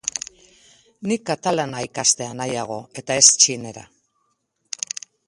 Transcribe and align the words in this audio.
Nik 1.09 1.27
katalana 1.29 1.83
ikastea 1.87 2.31
nahiago 2.39 2.79
eta 3.03 3.19
ez 3.21 3.27
txinera. 3.45 3.85